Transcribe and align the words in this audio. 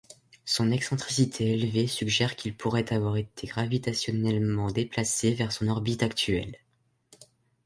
Son 0.45 0.71
excentricité 0.71 1.51
élevée 1.53 1.85
suggère 1.85 2.35
qu'il 2.35 2.57
pourrait 2.57 2.91
avoir 2.91 3.17
été 3.17 3.45
gravitationnellement 3.45 4.71
déplacé 4.71 5.35
vers 5.35 5.51
son 5.51 5.67
orbite 5.67 6.01
actuelle. 6.01 6.57